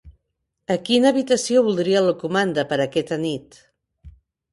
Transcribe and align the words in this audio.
A 0.75 0.77
quina 0.85 1.09
habitació 1.13 1.61
voldria 1.67 2.01
la 2.05 2.13
comanda 2.23 2.65
per 2.73 2.79
aquesta 2.87 3.19
nit? 3.27 3.61